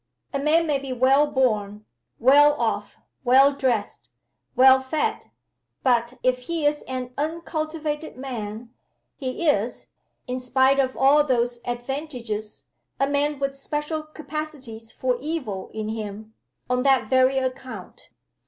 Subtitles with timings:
[0.33, 1.85] A man may be well born,
[2.17, 4.09] well off, well dressed,
[4.55, 5.29] well fed
[5.83, 8.73] but if he is an uncultivated man,
[9.15, 9.91] he is
[10.25, 12.65] (in spite of all those advantages)
[12.99, 16.33] a man with special capacities for evil in him,
[16.67, 18.09] on that very account.